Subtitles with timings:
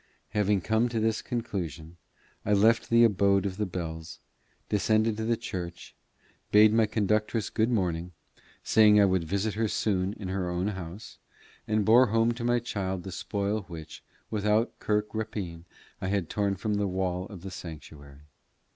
[0.29, 1.95] Having come to this conclusion,
[2.43, 4.17] I left the abode of the bells,
[4.67, 5.93] descended to the church,
[6.51, 8.11] bade my conductress good morning,
[8.63, 11.19] saying I would visit her soon in her own house,
[11.67, 14.01] and bore home to my child the spoil which,
[14.31, 15.65] without kirk rapine,
[16.01, 18.23] I had torn from the wall of the sanctuary.